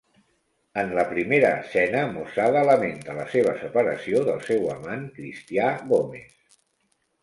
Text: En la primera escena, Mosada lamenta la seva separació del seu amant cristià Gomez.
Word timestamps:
En 0.83 0.87
la 0.99 1.03
primera 1.11 1.51
escena, 1.65 2.01
Mosada 2.15 2.65
lamenta 2.71 3.19
la 3.21 3.29
seva 3.37 3.55
separació 3.63 4.27
del 4.33 4.45
seu 4.51 4.69
amant 4.81 5.09
cristià 5.21 5.73
Gomez. 5.97 6.63